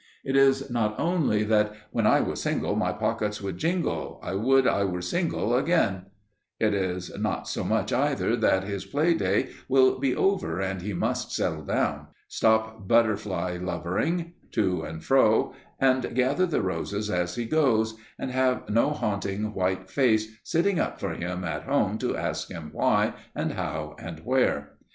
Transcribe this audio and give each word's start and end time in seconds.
It 0.25 0.35
is 0.35 0.71
not 0.71 0.99
only 0.99 1.43
that 1.43 1.75
"when 1.91 2.07
I 2.07 2.21
was 2.21 2.41
single 2.41 2.75
my 2.75 2.91
pockets 2.91 3.39
would 3.39 3.59
jingle, 3.59 4.19
I 4.23 4.33
would 4.33 4.65
I 4.65 4.83
were 4.83 5.03
single 5.03 5.55
again"; 5.55 6.07
it 6.59 6.73
is 6.73 7.15
not 7.19 7.47
so 7.47 7.63
much, 7.63 7.93
either, 7.93 8.35
that 8.35 8.63
his 8.63 8.83
play 8.83 9.13
day 9.13 9.49
will 9.69 9.99
be 9.99 10.15
over 10.15 10.59
and 10.59 10.81
he 10.81 10.93
must 10.93 11.31
"settle 11.31 11.61
down," 11.61 12.07
stop 12.27 12.87
butterfly 12.87 13.59
lovering 13.61 14.33
to 14.53 14.81
and 14.81 15.03
fro, 15.03 15.53
and 15.79 16.15
gathering 16.15 16.49
the 16.49 16.63
roses 16.63 17.11
as 17.11 17.35
he 17.35 17.45
goes, 17.45 17.93
and 18.17 18.31
have 18.31 18.67
no 18.71 18.89
haunting 18.93 19.53
white 19.53 19.87
face 19.87 20.35
sitting 20.43 20.79
up 20.79 20.99
for 20.99 21.13
him 21.13 21.43
at 21.43 21.65
home 21.65 21.99
to 21.99 22.17
ask 22.17 22.49
him 22.49 22.71
why, 22.73 23.13
and 23.35 23.51
how, 23.51 23.95
and 23.99 24.21
where. 24.21 24.77